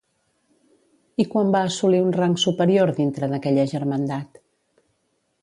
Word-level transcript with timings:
I 1.23 1.25
quan 1.33 1.51
va 1.55 1.61
assolir 1.73 1.99
un 2.07 2.15
rang 2.15 2.33
superior 2.45 2.95
dintre 3.01 3.31
d'aquella 3.35 3.69
germandat? 3.75 4.43